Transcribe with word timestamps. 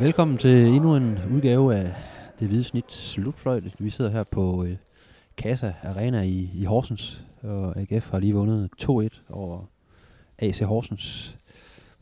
Velkommen 0.00 0.38
til 0.38 0.66
endnu 0.66 0.96
en 0.96 1.18
udgave 1.30 1.74
af 1.74 1.94
Det 2.40 2.48
Hvide 2.48 2.64
Snit 2.64 2.92
Slutfløjte. 2.92 3.72
Vi 3.78 3.90
sidder 3.90 4.10
her 4.10 4.24
på 4.24 4.64
øh, 4.64 4.76
Casa 5.36 5.74
Arena 5.82 6.22
i, 6.22 6.50
i 6.54 6.64
Horsens, 6.64 7.24
og 7.42 7.74
AGF 7.76 8.10
har 8.10 8.18
lige 8.18 8.34
vundet 8.34 8.70
2-1 8.82 8.86
over 9.30 9.64
AC 10.38 10.58
Horsens 10.58 11.36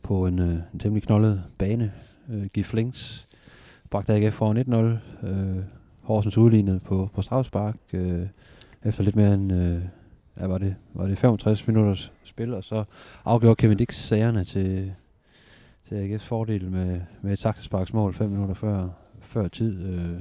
på 0.03 0.27
en, 0.27 0.39
øh, 0.39 0.55
en 0.73 0.79
temmelig 0.79 1.03
knoldet 1.03 1.43
bane. 1.57 1.91
Øh, 2.29 2.45
Gif 2.45 2.73
Links 2.73 3.27
bragte 3.89 4.13
AGF 4.13 4.33
foran 4.33 4.97
1-0. 5.23 5.27
Øh, 5.27 5.63
Horsens 6.01 6.37
udlignede 6.37 6.79
på, 6.79 7.09
på 7.13 7.21
strafspark 7.21 7.75
øh, 7.93 8.27
efter 8.83 9.03
lidt 9.03 9.15
mere 9.15 9.33
end 9.33 9.53
øh, 9.53 9.81
ja, 10.39 10.47
var, 10.47 10.57
det, 10.57 10.75
var 10.93 11.07
det 11.07 11.17
65 11.17 11.67
minutters 11.67 12.11
spil, 12.23 12.53
og 12.53 12.63
så 12.63 12.83
afgjorde 13.25 13.55
Kevin 13.55 13.77
Dix 13.77 13.95
sagerne 13.95 14.43
til, 14.43 14.93
til 15.89 15.95
AGF's 15.95 16.23
fordel 16.23 16.71
med, 16.71 17.01
med 17.21 17.33
et 17.33 17.39
saksesparksmål 17.39 18.13
5 18.13 18.29
minutter 18.29 18.55
før, 18.55 18.87
før 19.21 19.47
tid. 19.47 19.85
Øh, 19.87 20.19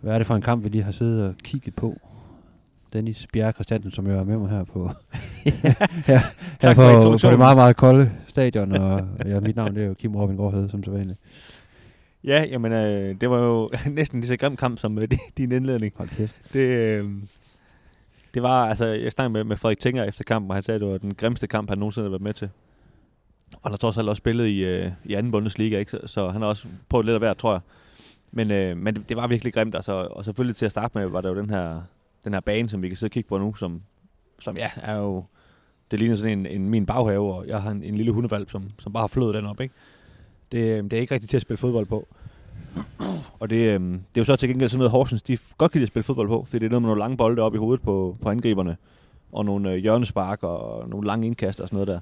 hvad 0.00 0.14
er 0.14 0.18
det 0.18 0.26
for 0.26 0.34
en 0.34 0.42
kamp, 0.42 0.64
vi 0.64 0.68
lige 0.68 0.82
har 0.82 0.92
siddet 0.92 1.28
og 1.28 1.34
kigget 1.44 1.74
på? 1.74 1.98
Dennis 2.92 3.26
Bjerre 3.32 3.52
Christiansen, 3.52 3.90
som 3.90 4.06
jo 4.06 4.18
er 4.18 4.24
med 4.24 4.36
mig 4.38 4.50
her 4.50 4.64
på, 4.64 4.80
her, 5.44 6.18
her 6.62 6.74
på, 6.74 7.18
på 7.22 7.30
det 7.30 7.38
meget, 7.38 7.56
meget 7.56 7.76
kolde 7.76 8.12
stadion, 8.26 8.72
og 8.72 9.08
ja, 9.26 9.40
mit 9.40 9.56
navn 9.56 9.74
det 9.74 9.82
er 9.82 9.86
jo 9.86 9.94
Kim 9.94 10.16
Robin 10.16 10.36
Gårdhed, 10.36 10.68
som 10.68 10.84
så 10.84 10.90
vanligt. 10.90 11.18
Ja, 12.24 12.44
jamen, 12.44 12.72
øh, 12.72 13.20
det 13.20 13.30
var 13.30 13.38
jo 13.38 13.70
næsten 13.90 14.20
lige 14.20 14.28
så 14.28 14.36
grim 14.36 14.56
kamp 14.56 14.78
som 14.78 14.98
øh, 14.98 15.08
din 15.38 15.52
indledning. 15.52 15.92
Hold 15.96 16.08
kæft. 16.08 16.40
Det, 16.52 16.68
øh, 16.68 17.10
det 18.34 18.42
var, 18.42 18.68
altså, 18.68 18.86
jeg 18.86 19.12
snakkede 19.12 19.32
med, 19.32 19.44
med 19.44 19.56
Frederik 19.56 19.80
Tinger 19.80 20.04
efter 20.04 20.24
kampen, 20.24 20.50
og 20.50 20.56
han 20.56 20.62
sagde, 20.62 20.76
at 20.76 20.80
det 20.80 20.88
var 20.88 20.98
den 20.98 21.14
grimmeste 21.14 21.46
kamp, 21.46 21.68
han 21.68 21.78
nogensinde 21.78 22.04
har 22.04 22.10
været 22.10 22.22
med 22.22 22.34
til. 22.34 22.48
Og 23.52 23.60
han 23.62 23.72
har 23.72 23.76
trods 23.76 23.98
alt 23.98 24.08
også 24.08 24.20
spillet 24.20 24.46
i, 24.46 24.64
øh, 24.64 24.90
i 25.04 25.14
anden 25.14 25.32
Bundesliga, 25.32 25.78
ikke? 25.78 25.90
Så, 25.90 25.98
så 26.06 26.30
han 26.30 26.42
har 26.42 26.48
også 26.48 26.66
prøvet 26.88 27.06
lidt 27.06 27.14
af 27.14 27.20
hvert, 27.20 27.36
tror 27.36 27.52
jeg. 27.52 27.60
Men, 28.32 28.50
øh, 28.50 28.76
men 28.76 28.94
det, 28.94 29.08
det, 29.08 29.16
var 29.16 29.26
virkelig 29.26 29.54
grimt, 29.54 29.74
altså, 29.74 29.92
og 29.92 30.24
selvfølgelig 30.24 30.56
til 30.56 30.64
at 30.64 30.70
starte 30.70 30.98
med, 30.98 31.06
var 31.06 31.20
der 31.20 31.28
jo 31.28 31.36
den 31.36 31.50
her, 31.50 31.80
den 32.24 32.32
her 32.32 32.40
bane, 32.40 32.68
som 32.68 32.82
vi 32.82 32.88
kan 32.88 32.96
sidde 32.96 33.08
og 33.08 33.12
kigge 33.12 33.28
på 33.28 33.38
nu, 33.38 33.54
som, 33.54 33.82
som 34.38 34.56
ja, 34.56 34.70
er 34.76 34.96
jo, 34.96 35.24
det 35.90 35.98
ligner 35.98 36.16
sådan 36.16 36.38
en, 36.38 36.46
en 36.46 36.70
min 36.70 36.86
baghave, 36.86 37.34
og 37.34 37.46
jeg 37.46 37.62
har 37.62 37.70
en, 37.70 37.82
en 37.82 37.96
lille 37.96 38.12
hundevalp, 38.12 38.50
som, 38.50 38.70
som 38.78 38.92
bare 38.92 39.02
har 39.02 39.08
flået 39.08 39.34
den 39.34 39.46
op, 39.46 39.60
ikke? 39.60 39.74
Det, 40.52 40.58
øh, 40.58 40.84
det 40.84 40.92
er 40.92 41.00
ikke 41.00 41.14
rigtigt 41.14 41.30
til 41.30 41.36
at 41.36 41.42
spille 41.42 41.58
fodbold 41.58 41.86
på. 41.86 42.08
Og 43.40 43.50
det, 43.50 43.56
øh, 43.56 43.80
det 43.80 43.98
er 43.98 44.20
jo 44.20 44.24
så 44.24 44.36
til 44.36 44.48
gengæld 44.48 44.70
sådan 44.70 44.78
noget, 44.78 44.90
Horsens 44.90 45.22
de 45.22 45.38
godt 45.58 45.72
kan 45.72 45.78
lide 45.78 45.84
at 45.84 45.88
spille 45.88 46.04
fodbold 46.04 46.28
på, 46.28 46.44
fordi 46.44 46.58
det 46.58 46.66
er 46.66 46.70
noget 46.70 46.82
med 46.82 46.88
nogle 46.88 47.00
lange 47.00 47.16
bolde 47.16 47.42
op 47.42 47.54
i 47.54 47.58
hovedet 47.58 47.82
på, 47.82 48.16
på 48.22 48.28
angriberne, 48.28 48.76
og 49.32 49.44
nogle 49.44 49.72
øh, 49.72 49.76
hjørnespark 49.76 50.42
og 50.42 50.88
nogle 50.88 51.06
lange 51.06 51.26
indkast 51.26 51.60
og 51.60 51.68
sådan 51.68 51.76
noget 51.76 51.88
der. 51.88 52.00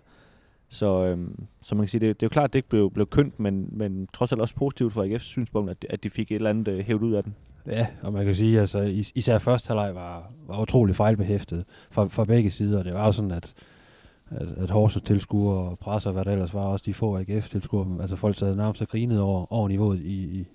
Så, 0.73 1.05
øhm, 1.05 1.45
så 1.63 1.75
man 1.75 1.85
kan 1.85 1.89
sige, 1.89 2.01
det, 2.01 2.21
det 2.21 2.27
er 2.27 2.27
jo 2.27 2.33
klart, 2.33 2.45
at 2.45 2.53
det 2.53 2.59
ikke 2.59 2.69
blev, 2.69 2.91
blev 2.91 3.07
kønt, 3.07 3.41
men, 3.41 3.69
men 3.73 4.09
trods 4.13 4.33
alt 4.33 4.41
også 4.41 4.55
positivt 4.55 4.93
for 4.93 5.05
AGF's 5.05 5.19
synspunkt, 5.19 5.71
at, 5.71 5.87
at 5.91 6.05
de 6.05 6.11
fik 6.11 6.31
et 6.31 6.35
eller 6.35 6.51
andet 6.51 6.69
øh, 6.69 6.79
hævet 6.85 7.03
ud 7.03 7.13
af 7.13 7.25
den. 7.25 7.35
Ja, 7.67 7.87
og 8.03 8.13
man 8.13 8.25
kan 8.25 8.35
sige, 8.35 8.61
altså 8.61 8.81
is- 8.81 9.13
især 9.15 9.39
første 9.39 9.67
halvleg 9.69 9.95
var, 9.95 10.31
var 10.47 10.63
utrolig 10.63 10.97
fejlbehæftet 10.97 11.65
fra, 11.91 12.05
fra 12.07 12.25
begge 12.25 12.51
sider. 12.51 12.83
Det 12.83 12.95
var 12.95 13.07
jo 13.07 13.13
sådan, 13.13 13.31
at, 13.31 13.55
at, 14.31 14.49
at 14.57 14.71
Horsens 14.71 15.05
tilskuere 15.05 15.59
og 15.71 15.79
presser, 15.79 16.13
hvad 16.13 16.25
der 16.25 16.33
ellers 16.33 16.55
var, 16.55 16.61
også 16.65 16.83
de 16.87 16.95
få 16.95 17.19
AGF-tilskuere, 17.19 17.87
altså 18.01 18.17
folk 18.17 18.37
sad 18.39 18.57
nærmest 18.57 18.83
og 18.83 18.89
grinede 18.89 19.23
over, 19.23 19.53
over 19.53 19.69
niveauet 19.69 20.01
i, 20.01 20.41
i, 20.41 20.47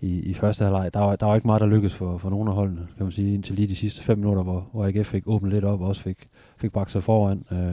i, 0.00 0.20
i 0.20 0.34
første 0.34 0.64
halvleg. 0.64 0.94
Der 0.94 1.00
var, 1.00 1.16
der 1.16 1.26
var 1.26 1.34
ikke 1.34 1.46
meget, 1.46 1.60
der 1.60 1.66
lykkedes 1.66 1.94
for, 1.94 2.18
for 2.18 2.30
nogen 2.30 2.48
af 2.48 2.54
holdene, 2.54 2.88
kan 2.96 3.04
man 3.06 3.12
sige, 3.12 3.34
indtil 3.34 3.54
lige 3.54 3.68
de 3.68 3.76
sidste 3.76 4.02
fem 4.02 4.18
minutter, 4.18 4.42
hvor, 4.42 4.68
hvor 4.72 4.86
AGF 4.86 5.06
fik 5.06 5.22
åbnet 5.26 5.52
lidt 5.52 5.64
op 5.64 5.80
og 5.80 5.88
også 5.88 6.02
fik, 6.02 6.28
fik 6.56 6.72
bragt 6.72 6.90
sig 6.90 7.02
foran. 7.02 7.44
Øh, 7.52 7.72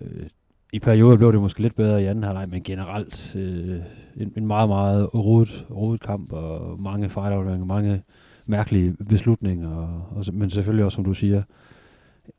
øh, 0.00 0.26
i 0.72 0.78
perioder 0.78 1.16
blev 1.16 1.32
det 1.32 1.40
måske 1.40 1.62
lidt 1.62 1.76
bedre 1.76 2.02
i 2.02 2.06
anden 2.06 2.24
halvleg, 2.24 2.48
men 2.48 2.62
generelt 2.62 3.36
øh, 3.36 3.80
en, 4.16 4.32
en 4.36 4.46
meget, 4.46 4.68
meget 4.68 5.14
rodet, 5.14 5.66
rodet 5.70 6.00
kamp, 6.00 6.32
og 6.32 6.80
mange 6.80 7.10
fejlafleveringer, 7.10 7.66
mange 7.66 8.02
mærkelige 8.46 8.96
beslutninger, 9.08 9.76
og, 9.76 10.02
og, 10.16 10.24
men 10.32 10.50
selvfølgelig 10.50 10.84
også, 10.84 10.94
som 10.96 11.04
du 11.04 11.14
siger, 11.14 11.42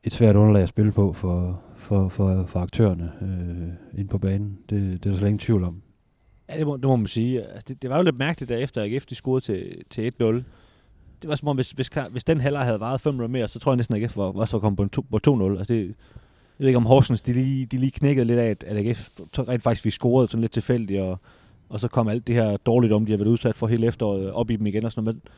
et 0.03 0.13
svært 0.13 0.35
underlag 0.35 0.63
at 0.63 0.69
spille 0.69 0.91
på 0.91 1.13
for, 1.13 1.61
for, 1.77 2.09
for, 2.09 2.45
for 2.47 2.59
aktørerne 2.59 3.11
øh, 3.21 3.99
ind 3.99 4.09
på 4.09 4.17
banen. 4.17 4.57
Det, 4.69 5.03
det 5.03 5.09
er 5.09 5.11
der 5.11 5.17
slet 5.17 5.27
ingen 5.27 5.39
tvivl 5.39 5.63
om. 5.63 5.81
Ja, 6.49 6.57
det 6.57 6.67
må, 6.67 6.77
det 6.77 6.85
må 6.85 6.95
man 6.95 7.07
sige. 7.07 7.41
Altså, 7.41 7.65
det, 7.67 7.81
det 7.81 7.89
var 7.89 7.97
jo 7.97 8.03
lidt 8.03 8.17
mærkeligt, 8.17 8.49
da 8.49 8.57
efter 8.57 8.83
AGF 8.83 9.05
de 9.05 9.15
scorede 9.15 9.45
til, 9.45 9.83
til 9.89 10.11
1-0. 10.21 10.25
Det 11.21 11.29
var 11.29 11.35
som 11.35 11.47
om, 11.47 11.55
hvis, 11.55 11.71
hvis, 11.71 11.89
hvis 12.11 12.23
den 12.23 12.41
halvleg 12.41 12.65
havde 12.65 12.79
varet 12.79 13.01
5 13.01 13.13
minutter 13.13 13.31
mere, 13.31 13.47
så 13.47 13.59
tror 13.59 13.71
jeg 13.71 13.77
næsten, 13.77 13.95
at 13.95 14.01
AGF 14.01 14.17
var, 14.17 14.23
også 14.23 14.57
var 14.57 14.61
kommet 14.61 14.91
på, 14.91 15.01
på 15.01 15.19
2-0. 15.27 15.57
Altså 15.57 15.73
det, 15.73 15.95
jeg 16.59 16.63
ved 16.63 16.68
ikke 16.68 16.78
om 16.78 16.85
Horsens, 16.85 17.22
de 17.22 17.34
lige, 17.34 17.66
de 17.66 17.78
lige 17.78 17.91
knækkede 17.91 18.25
lidt 18.25 18.40
af, 18.40 18.50
at, 18.50 18.63
AGF 18.68 19.09
rent 19.38 19.63
faktisk 19.63 19.85
vi 19.85 19.90
scorede 19.90 20.28
sådan 20.28 20.41
lidt 20.41 20.51
tilfældigt, 20.51 21.01
og, 21.01 21.19
og 21.69 21.79
så 21.79 21.88
kom 21.88 22.07
alt 22.07 22.28
det 22.28 22.35
her 22.35 22.57
dårligt 22.57 22.94
om, 22.94 23.06
de 23.06 23.12
har 23.12 23.18
været 23.18 23.28
udsat 23.28 23.56
for 23.56 23.68
hele 23.68 23.88
efteråret, 23.88 24.31
op 24.31 24.50
i 24.50 24.56
dem 24.56 24.66
igen 24.66 24.85
og 24.85 24.91
sådan 24.91 25.03
noget. 25.03 25.16
Men 25.16 25.31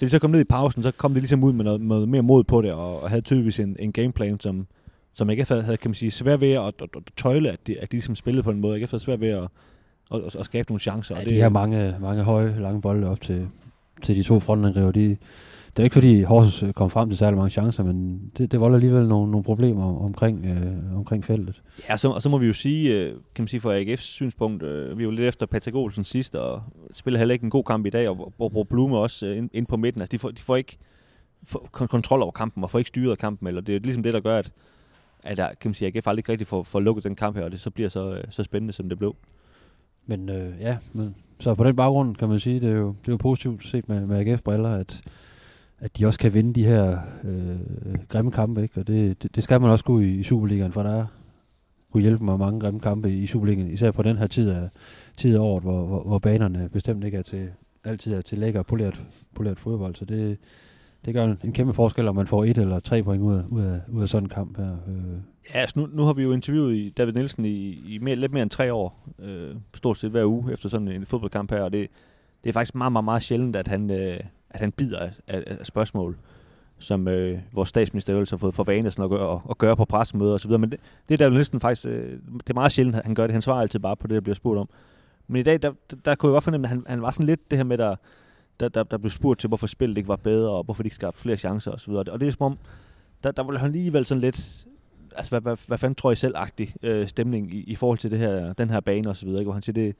det 0.00 0.10
så 0.10 0.18
kom 0.18 0.30
ned 0.30 0.40
i 0.40 0.44
pausen, 0.44 0.82
så 0.82 0.90
kom 0.90 1.14
de 1.14 1.20
ligesom 1.20 1.44
ud 1.44 1.52
med 1.52 1.64
noget, 1.64 1.80
noget 1.80 2.08
mere 2.08 2.22
mod 2.22 2.44
på 2.44 2.62
det, 2.62 2.72
og, 2.72 3.02
og 3.02 3.08
havde 3.08 3.22
tydeligvis 3.22 3.60
en, 3.60 3.76
en 3.78 3.92
gameplan, 3.92 4.40
som, 4.40 4.66
som 5.14 5.30
AGF 5.30 5.48
havde, 5.48 5.76
kan 5.76 5.90
man 5.90 5.94
sige, 5.94 6.10
svært 6.10 6.40
ved 6.40 6.52
at, 6.52 6.62
at, 6.62 6.74
at, 6.82 6.88
at 6.96 7.02
tøjle, 7.16 7.50
at 7.50 7.66
de, 7.66 7.78
at 7.78 7.92
de 7.92 7.96
ligesom 7.96 8.14
spillede 8.14 8.42
på 8.42 8.50
en 8.50 8.60
måde. 8.60 8.76
AGF 8.76 8.90
havde 8.90 9.02
svært 9.02 9.20
ved 9.20 9.28
at, 9.28 9.48
at, 10.14 10.20
at, 10.26 10.36
at 10.36 10.44
skabe 10.44 10.70
nogle 10.70 10.80
chancer. 10.80 11.14
Ja, 11.14 11.20
og 11.20 11.24
det, 11.24 11.34
de 11.34 11.40
har 11.40 11.48
mange, 11.48 11.96
mange 12.00 12.22
høje, 12.22 12.60
lange 12.60 12.80
bolde 12.80 13.08
op 13.08 13.20
til, 13.20 13.48
til 14.02 14.16
de 14.16 14.22
to 14.22 14.40
frontangriber. 14.40 14.92
De, 14.92 15.16
det 15.76 15.82
er 15.82 15.84
ikke 15.84 15.94
fordi 15.94 16.22
Horsens 16.22 16.62
øh, 16.62 16.72
kom 16.72 16.90
frem 16.90 17.08
til 17.08 17.18
særlig 17.18 17.36
mange 17.36 17.50
chancer, 17.50 17.84
men 17.84 18.30
det, 18.38 18.52
det 18.52 18.60
volder 18.60 18.76
alligevel 18.76 19.08
nogle, 19.08 19.30
nogle 19.30 19.44
problemer 19.44 20.04
omkring, 20.04 20.46
øh, 20.46 20.96
omkring 20.96 21.24
feltet. 21.24 21.62
Ja, 21.88 21.96
så, 21.96 22.10
og 22.10 22.22
så 22.22 22.28
må 22.28 22.38
vi 22.38 22.46
jo 22.46 22.52
sige, 22.52 22.94
øh, 22.94 23.10
kan 23.10 23.42
man 23.42 23.48
sige 23.48 23.60
fra 23.60 23.80
AGF's 23.80 23.96
synspunkt, 23.96 24.62
øh, 24.62 24.98
vi 24.98 25.02
er 25.02 25.04
jo 25.04 25.10
lidt 25.10 25.28
efter 25.28 25.46
Patrick 25.46 25.76
Olsen 25.76 26.04
sidst, 26.04 26.34
og 26.34 26.62
spiller 26.92 27.18
heller 27.18 27.32
ikke 27.32 27.44
en 27.44 27.50
god 27.50 27.64
kamp 27.64 27.86
i 27.86 27.90
dag, 27.90 28.08
og 28.08 28.14
hvor, 28.14 28.48
hvor 28.48 28.64
Blume 28.64 28.98
også 28.98 29.26
øh, 29.26 29.38
ind, 29.38 29.50
ind 29.52 29.66
på 29.66 29.76
midten, 29.76 30.02
altså 30.02 30.12
de 30.12 30.18
får, 30.18 30.30
de 30.30 30.42
får 30.42 30.56
ikke 30.56 30.78
for, 31.42 31.68
kontrol 31.72 32.22
over 32.22 32.32
kampen, 32.32 32.64
og 32.64 32.70
får 32.70 32.78
ikke 32.78 32.88
styret 32.88 33.18
kampen, 33.18 33.48
eller 33.48 33.60
det 33.60 33.76
er 33.76 33.80
ligesom 33.80 34.02
det, 34.02 34.14
der 34.14 34.20
gør, 34.20 34.38
at, 34.38 34.52
at 35.22 35.36
der, 35.36 35.48
kan 35.60 35.68
man 35.68 35.74
sige, 35.74 35.88
AGF 35.88 36.06
aldrig 36.06 36.18
ikke 36.18 36.32
rigtig 36.32 36.46
får, 36.46 36.62
får 36.62 36.80
lukket 36.80 37.04
den 37.04 37.14
kamp 37.14 37.36
her, 37.36 37.44
og 37.44 37.52
det 37.52 37.60
så 37.60 37.70
bliver 37.70 37.88
så, 37.88 38.14
øh, 38.14 38.24
så 38.30 38.42
spændende, 38.42 38.72
som 38.72 38.88
det 38.88 38.98
blev. 38.98 39.16
Men 40.06 40.28
øh, 40.28 40.60
ja, 40.60 40.76
men, 40.92 41.14
så 41.40 41.54
på 41.54 41.64
den 41.64 41.76
baggrund 41.76 42.16
kan 42.16 42.28
man 42.28 42.40
sige, 42.40 42.60
det 42.60 42.68
er 42.68 42.76
jo, 42.76 42.88
det 42.88 43.08
er 43.08 43.12
jo 43.12 43.16
positivt 43.16 43.66
set 43.66 43.88
med, 43.88 44.06
med 44.06 44.26
AGF-briller, 44.26 44.76
at 44.76 45.02
at 45.82 45.98
de 45.98 46.06
også 46.06 46.18
kan 46.18 46.34
vinde 46.34 46.54
de 46.54 46.64
her 46.64 46.98
øh, 47.24 47.56
grimme 48.08 48.30
kampe, 48.30 48.62
ikke? 48.62 48.80
og 48.80 48.86
det, 48.86 49.22
det, 49.22 49.34
det 49.34 49.42
skal 49.42 49.60
man 49.60 49.70
også 49.70 49.84
gå 49.84 50.00
i, 50.00 50.06
i 50.06 50.22
Superligaen, 50.22 50.72
for 50.72 50.82
der 50.82 50.90
er 50.90 51.06
kunne 51.92 52.02
hjælpe 52.02 52.24
mig 52.24 52.38
mange 52.38 52.60
grimme 52.60 52.80
kampe 52.80 53.12
i 53.12 53.26
Superligaen, 53.26 53.70
især 53.70 53.90
på 53.90 54.02
den 54.02 54.16
her 54.16 54.26
tid 54.26 54.50
af, 54.50 54.68
tid 55.16 55.34
af 55.34 55.40
året, 55.40 55.62
hvor, 55.62 55.86
hvor, 55.86 56.02
hvor 56.02 56.18
banerne 56.18 56.68
bestemt 56.68 57.04
ikke 57.04 57.18
er 57.18 57.22
til, 57.22 57.50
altid 57.84 58.14
er 58.14 58.20
til 58.20 58.38
lækker 58.38 58.62
poleret, 58.62 59.04
poleret 59.34 59.58
fodbold, 59.58 59.94
så 59.94 60.04
det, 60.04 60.38
det 61.04 61.14
gør 61.14 61.24
en, 61.24 61.38
en 61.44 61.52
kæmpe 61.52 61.74
forskel, 61.74 62.08
om 62.08 62.16
man 62.16 62.26
får 62.26 62.44
et 62.44 62.58
eller 62.58 62.80
tre 62.80 63.02
point 63.02 63.22
ud 63.22 63.34
af, 63.34 63.42
ud 63.48 63.62
af, 63.62 63.80
ud 63.92 64.02
af 64.02 64.08
sådan 64.08 64.24
en 64.24 64.28
kamp 64.28 64.58
her. 64.58 64.76
Øh. 64.88 65.18
Ja, 65.54 65.58
altså 65.58 65.78
nu, 65.78 65.88
nu 65.92 66.04
har 66.04 66.12
vi 66.12 66.22
jo 66.22 66.32
interviewet 66.32 66.96
David 66.96 67.12
Nielsen 67.12 67.44
i, 67.44 67.82
i 67.94 67.98
mere, 67.98 68.16
lidt 68.16 68.32
mere 68.32 68.42
end 68.42 68.50
tre 68.50 68.72
år, 68.72 69.08
øh, 69.18 69.54
stort 69.74 69.96
set 69.96 70.10
hver 70.10 70.24
uge 70.24 70.52
efter 70.52 70.68
sådan 70.68 70.88
en 70.88 71.06
fodboldkamp 71.06 71.50
her, 71.50 71.62
og 71.62 71.72
det, 71.72 71.88
det 72.44 72.48
er 72.48 72.52
faktisk 72.52 72.74
meget, 72.74 72.92
meget, 72.92 73.04
meget 73.04 73.22
sjældent, 73.22 73.56
at 73.56 73.68
han, 73.68 73.90
øh, 73.90 74.20
at 74.54 74.60
han 74.60 74.72
bider 74.72 74.98
af, 74.98 75.12
af, 75.28 75.42
af 75.46 75.66
spørgsmål, 75.66 76.16
som 76.78 77.08
øh, 77.08 77.38
vores 77.52 77.68
statsminister 77.68 78.26
har 78.30 78.36
fået 78.36 78.54
for 78.54 78.64
vane 78.64 78.90
sådan 78.90 79.04
at, 79.04 79.10
gøre, 79.10 79.40
at, 79.50 79.58
gøre 79.58 79.76
på 79.76 79.84
pressemøder 79.84 80.34
osv. 80.34 80.50
Men 80.50 80.70
det, 80.70 80.80
det 81.08 81.20
er 81.20 81.28
da 81.28 81.36
næsten 81.36 81.60
faktisk, 81.60 81.86
øh, 81.86 82.12
det 82.12 82.50
er 82.50 82.54
meget 82.54 82.72
sjældent, 82.72 82.96
at 82.96 83.04
han 83.04 83.14
gør 83.14 83.26
det. 83.26 83.32
Han 83.32 83.42
svarer 83.42 83.60
altid 83.60 83.80
bare 83.80 83.96
på 83.96 84.06
det, 84.06 84.14
der 84.14 84.20
bliver 84.20 84.34
spurgt 84.34 84.58
om. 84.58 84.68
Men 85.28 85.40
i 85.40 85.42
dag, 85.42 85.62
der, 85.62 85.72
der, 85.90 85.96
der 86.04 86.14
kunne 86.14 86.30
jeg 86.30 86.34
godt 86.34 86.44
fornemme, 86.44 86.66
at 86.66 86.68
han, 86.68 86.84
han 86.86 87.02
var 87.02 87.10
sådan 87.10 87.26
lidt 87.26 87.50
det 87.50 87.58
her 87.58 87.64
med, 87.64 87.78
der, 87.78 87.96
der, 88.60 88.68
der, 88.68 88.82
der 88.82 88.98
blev 88.98 89.10
spurgt 89.10 89.40
til, 89.40 89.48
hvorfor 89.48 89.66
spillet 89.66 89.98
ikke 89.98 90.08
var 90.08 90.16
bedre, 90.16 90.50
og 90.50 90.64
hvorfor 90.64 90.82
de 90.82 90.86
ikke 90.86 90.96
skabte 90.96 91.20
flere 91.20 91.36
chancer 91.36 91.70
osv. 91.70 91.90
Og 91.90 92.20
det 92.20 92.28
er 92.28 92.30
som 92.30 92.46
om, 92.46 92.58
der, 93.24 93.30
der 93.30 93.42
var 93.42 93.58
han 93.58 93.66
alligevel 93.66 94.04
sådan 94.04 94.20
lidt, 94.20 94.66
altså 95.16 95.30
hvad, 95.30 95.40
hvad, 95.40 95.56
hvad 95.66 95.78
fanden 95.78 95.94
tror 95.94 96.12
I 96.12 96.16
selv-agtig 96.16 96.74
øh, 96.82 97.08
stemning 97.08 97.54
i, 97.54 97.62
i 97.62 97.74
forhold 97.74 97.98
til 97.98 98.10
det 98.10 98.18
her, 98.18 98.52
den 98.52 98.70
her 98.70 98.80
bane 98.80 99.10
osv., 99.10 99.28
hvor 99.28 99.52
han 99.52 99.62
siger, 99.62 99.74
det, 99.74 99.96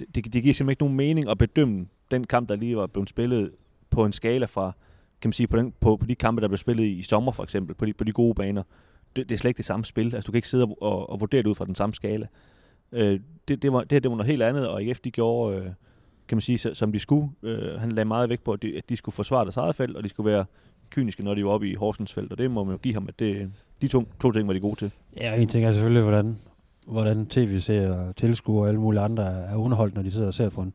det, 0.00 0.14
det, 0.14 0.32
det 0.32 0.42
giver 0.42 0.54
simpelthen 0.54 0.70
ikke 0.70 0.82
nogen 0.82 0.96
mening 0.96 1.30
at 1.30 1.38
bedømme 1.38 1.86
den 2.10 2.24
kamp, 2.26 2.48
der 2.48 2.56
lige 2.56 2.76
var 2.76 2.86
blevet 2.86 3.08
spillet 3.08 3.50
på 3.94 4.04
en 4.04 4.12
skala 4.12 4.46
fra, 4.46 4.72
kan 5.20 5.28
man 5.28 5.32
sige, 5.32 5.46
på, 5.46 5.56
den, 5.56 5.72
på, 5.80 5.96
på 5.96 6.06
de 6.06 6.14
kampe, 6.14 6.42
der 6.42 6.48
blev 6.48 6.58
spillet 6.58 6.84
i, 6.84 6.92
i 6.98 7.02
sommer 7.02 7.32
for 7.32 7.42
eksempel, 7.42 7.74
på 7.74 7.86
de, 7.86 7.92
på 7.92 8.04
de 8.04 8.12
gode 8.12 8.34
baner. 8.34 8.62
Det, 9.16 9.28
det 9.28 9.34
er 9.34 9.38
slet 9.38 9.48
ikke 9.48 9.58
det 9.58 9.64
samme 9.64 9.84
spil. 9.84 10.14
Altså, 10.14 10.26
du 10.26 10.32
kan 10.32 10.38
ikke 10.38 10.48
sidde 10.48 10.64
og, 10.80 11.10
og 11.10 11.20
vurdere 11.20 11.42
det 11.42 11.48
ud 11.48 11.54
fra 11.54 11.64
den 11.64 11.74
samme 11.74 11.94
skala. 11.94 12.26
Øh, 12.92 13.20
det, 13.48 13.62
det, 13.62 13.72
var, 13.72 13.80
det 13.80 13.92
her 13.92 14.00
det 14.00 14.10
var 14.10 14.16
noget 14.16 14.30
helt 14.30 14.42
andet, 14.42 14.68
og 14.68 14.82
IF 14.82 15.00
de 15.00 15.10
gjorde, 15.10 15.56
øh, 15.56 15.64
kan 16.28 16.36
man 16.36 16.40
sige, 16.40 16.58
som 16.58 16.92
de 16.92 16.98
skulle. 16.98 17.30
Øh, 17.42 17.80
han 17.80 17.92
lagde 17.92 18.04
meget 18.04 18.28
vægt 18.28 18.44
på, 18.44 18.52
at 18.52 18.62
de, 18.62 18.76
at 18.76 18.88
de 18.88 18.96
skulle 18.96 19.14
forsvare 19.14 19.44
deres 19.44 19.56
eget 19.56 19.74
felt, 19.74 19.96
og 19.96 20.04
de 20.04 20.08
skulle 20.08 20.30
være 20.30 20.44
kyniske, 20.90 21.22
når 21.22 21.34
de 21.34 21.44
var 21.44 21.50
oppe 21.50 21.70
i 21.70 21.74
Horsens 21.74 22.12
felt, 22.12 22.32
og 22.32 22.38
det 22.38 22.50
må 22.50 22.64
man 22.64 22.72
jo 22.72 22.78
give 22.78 22.94
ham, 22.94 23.06
at 23.08 23.18
det, 23.18 23.50
de 23.82 23.88
to, 23.88 24.04
to 24.20 24.32
ting 24.32 24.48
var 24.48 24.54
de 24.54 24.60
gode 24.60 24.76
til. 24.76 24.90
Ja, 25.16 25.34
en 25.34 25.48
ting 25.48 25.64
er 25.64 25.72
selvfølgelig, 25.72 26.02
hvordan, 26.02 26.36
hvordan 26.86 27.26
tv-serier, 27.26 28.12
tilskuere 28.12 28.62
og 28.62 28.68
alle 28.68 28.80
mulige 28.80 29.00
andre 29.00 29.24
er 29.24 29.56
underholdt, 29.56 29.94
når 29.94 30.02
de 30.02 30.10
sidder 30.10 30.26
og 30.26 30.34
ser 30.34 30.50
på 30.50 30.60
en, 30.60 30.74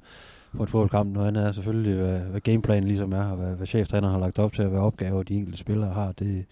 på 0.57 0.63
et 0.63 0.69
fodboldkamp. 0.69 1.13
Noget 1.13 1.27
andet 1.27 1.45
er 1.45 1.51
selvfølgelig, 1.51 1.95
hvad, 1.95 2.19
hvad 2.19 2.41
gameplanen 2.41 2.87
ligesom 2.87 3.13
er, 3.13 3.25
og 3.25 3.37
hvad, 3.37 3.55
hvad 3.55 3.67
cheftræneren 3.67 4.13
har 4.13 4.19
lagt 4.19 4.39
op 4.39 4.53
til, 4.53 4.63
og 4.63 4.69
hvad 4.69 4.79
opgaver 4.79 5.23
de 5.23 5.33
enkelte 5.33 5.57
spillere 5.57 5.93
har. 5.93 6.11
Det, 6.11 6.45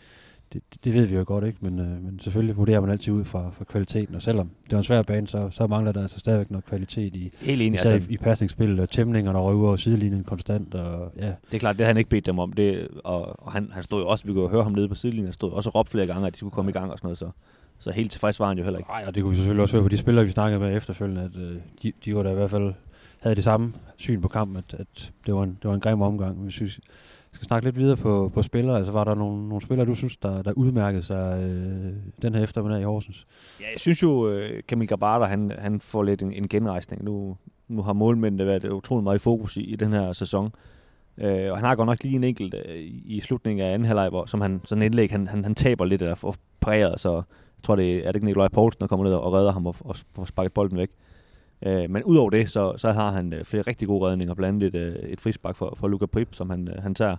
det, 0.54 0.62
det 0.84 0.94
ved 0.94 1.06
vi 1.06 1.16
jo 1.16 1.24
godt, 1.28 1.44
ikke? 1.44 1.58
Men, 1.62 1.80
øh, 1.80 2.04
men 2.04 2.20
selvfølgelig 2.20 2.58
vurderer 2.58 2.80
man 2.80 2.90
altid 2.90 3.14
ud 3.14 3.26
fra, 3.26 3.50
fra 3.52 3.66
kvaliteten, 3.66 4.16
og 4.16 4.22
selvom 4.22 4.50
det 4.66 4.74
er 4.74 4.78
en 4.78 4.84
svær 4.84 5.02
bane, 5.02 5.28
så, 5.28 5.50
så 5.52 5.68
mangler 5.68 5.92
der 5.92 6.02
altså 6.02 6.20
stadigvæk 6.20 6.52
noget 6.52 6.66
kvalitet 6.66 7.16
i, 7.16 7.32
Helt 7.42 7.62
enig. 7.62 7.80
Altså, 7.80 8.10
i, 8.10 8.14
i 8.14 8.18
pasningsspil, 8.18 8.80
og 8.80 8.90
tæmningerne 8.90 9.38
og 9.40 9.46
over 9.46 9.76
sidelinjen 9.76 10.24
konstant, 10.24 10.76
og 10.76 11.12
ja, 11.18 11.26
det 11.26 11.54
er 11.54 11.60
klart, 11.60 11.78
det 11.78 11.86
har 11.86 11.90
han 11.90 11.98
ikke 11.98 12.10
bedt 12.10 12.26
dem 12.26 12.40
om. 12.40 12.54
Det, 12.54 12.88
og, 13.04 13.46
og 13.46 13.52
han, 13.52 13.70
han 13.74 13.84
stod 13.84 14.02
jo 14.02 14.08
også, 14.08 14.26
vi 14.26 14.34
kunne 14.34 14.44
jo 14.44 14.50
høre 14.50 14.64
ham 14.64 14.72
nede 14.72 14.88
på 14.88 14.96
sidelinjen, 14.96 15.26
han 15.26 15.34
stod 15.34 15.52
også 15.52 15.70
og 15.70 15.76
råbte 15.76 15.92
flere 15.92 16.08
gange, 16.08 16.28
at 16.28 16.34
de 16.34 16.38
skulle 16.38 16.52
komme 16.52 16.72
i 16.72 16.74
gang 16.74 16.92
og 16.92 16.98
sådan 16.98 17.08
noget. 17.08 17.18
Så, 17.18 17.30
så 17.80 17.92
helt 17.92 18.12
tilfreds 18.12 18.40
var 18.40 18.48
han 18.48 18.58
jo 18.58 18.64
heller 18.64 18.80
ikke. 18.80 18.90
Nej, 18.90 19.04
og 19.08 19.16
det 19.16 19.24
kunne 19.24 19.32
vi 19.32 19.36
selvfølgelig 19.36 19.62
også 19.62 19.76
høre 19.76 19.84
på 19.84 19.90
de 19.90 19.98
spillere, 19.98 20.26
vi 20.26 20.32
snakkede 20.32 20.60
med 20.60 20.78
efterfølgende, 20.78 21.22
at 21.22 21.42
øh, 21.42 21.58
de, 21.84 21.94
de 22.06 22.16
var 22.16 22.24
da 22.24 22.32
i 22.32 22.36
hvert 22.36 22.50
fald 22.50 22.74
havde 23.22 23.36
det 23.36 23.44
samme 23.44 23.74
syn 23.98 24.22
på 24.22 24.28
kampen, 24.28 24.58
at, 24.58 24.80
at 24.80 25.12
det, 25.26 25.36
var 25.36 25.44
en, 25.44 25.58
det 25.62 25.68
var 25.70 25.74
en 25.74 25.80
grim 25.80 26.02
omgang. 26.02 26.38
Hvis 26.38 26.62
vi 26.62 26.70
skal 27.32 27.48
snakke 27.48 27.68
lidt 27.68 27.78
videre 27.78 27.98
på, 27.98 28.32
på 28.34 28.42
spillere, 28.42 28.78
altså 28.78 28.92
var 28.92 29.04
der 29.04 29.16
nogle, 29.16 29.50
nogle 29.50 29.62
spillere, 29.62 29.88
du 29.88 29.96
synes, 29.96 30.18
der, 30.18 30.42
der 30.42 30.52
udmærkede 30.52 31.04
sig 31.04 31.44
øh, 31.44 31.94
den 32.22 32.36
her 32.36 32.44
eftermiddag 32.44 32.82
i 32.82 32.84
Horsens? 32.84 33.28
Ja, 33.60 33.66
jeg 33.72 33.80
synes 33.80 34.04
jo, 34.04 34.30
øh, 34.30 34.64
Kamil 34.68 34.88
Gabarter, 34.88 35.26
han, 35.26 35.52
han 35.60 35.82
får 35.82 36.04
lidt 36.04 36.22
en, 36.22 36.34
en 36.34 36.48
genrejsning. 36.48 37.04
Nu, 37.04 37.38
nu 37.68 37.82
har 37.82 37.94
målmændene 37.94 38.46
været 38.46 38.64
utrolig 38.72 39.04
meget 39.04 39.16
i 39.16 39.20
fokus 39.20 39.58
i, 39.58 39.62
i 39.62 39.76
den 39.76 39.94
her 39.94 40.14
sæson. 40.14 40.52
Øh, 41.18 41.52
og 41.52 41.58
han 41.58 41.66
har 41.66 41.76
godt 41.76 41.88
nok 41.88 42.04
lige 42.04 42.16
en 42.16 42.24
enkelt 42.24 42.56
øh, 42.66 42.76
i 43.06 43.22
slutningen 43.24 43.68
af 43.68 43.74
anden 43.74 43.86
halvleg, 43.86 44.10
hvor 44.10 44.26
som 44.26 44.42
han, 44.42 44.62
sådan 44.64 44.82
en 44.82 44.86
indlæg, 44.86 45.12
han, 45.12 45.28
han, 45.28 45.44
han 45.44 45.56
taber 45.56 45.86
lidt 45.86 46.02
af 46.02 46.18
får 46.18 46.36
præget, 46.60 47.00
så 47.00 47.14
jeg 47.14 47.64
tror, 47.64 47.76
det 47.76 47.96
er, 47.96 48.00
er 48.00 48.06
det 48.06 48.16
ikke 48.16 48.26
Nikolaj 48.26 48.48
Poulsen, 48.48 48.80
der 48.80 48.88
kommer 48.88 49.06
ned 49.06 49.14
og 49.14 49.34
redder 49.34 49.52
ham 49.52 49.66
og, 49.66 49.76
og 49.80 49.96
får 50.16 50.26
sparket 50.26 50.54
bolden 50.54 50.78
væk. 50.78 50.90
Øh, 50.90 51.17
men 51.62 52.04
udover 52.04 52.30
det, 52.30 52.52
så, 52.52 52.74
så 52.78 52.92
har 52.92 53.12
han 53.12 53.34
øh, 53.34 53.44
flere 53.44 53.62
rigtig 53.62 53.88
gode 53.88 54.10
redninger, 54.10 54.34
blandt 54.34 54.64
andet 54.64 54.76
et, 54.76 55.04
øh, 55.04 55.10
et 55.10 55.22
frispark 55.22 55.56
for, 55.56 55.78
for 55.80 55.88
Luka 55.88 56.06
Prip, 56.06 56.28
som 56.32 56.50
han, 56.50 56.68
øh, 56.68 56.84
han 56.84 56.96
tager. 56.96 57.16